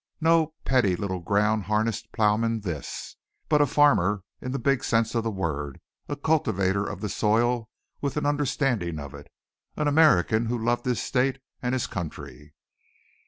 No 0.19 0.55
petty 0.65 0.95
little 0.95 1.19
ground 1.19 1.65
harnessed 1.65 2.11
ploughman 2.11 2.61
this, 2.61 3.17
but 3.49 3.61
a 3.61 3.67
farmer 3.67 4.23
in 4.41 4.51
the 4.51 4.57
big 4.57 4.83
sense 4.83 5.13
of 5.13 5.23
the 5.23 5.29
word 5.29 5.79
a 6.09 6.15
cultivator 6.15 6.83
of 6.83 7.01
the 7.01 7.07
soil, 7.07 7.69
with 8.01 8.17
an 8.17 8.25
understanding 8.25 8.97
of 8.97 9.13
it 9.13 9.31
an 9.77 9.87
American 9.87 10.47
who 10.47 10.57
loved 10.57 10.85
his 10.85 10.99
state 11.03 11.37
and 11.61 11.73
his 11.73 11.85
country. 11.85 12.55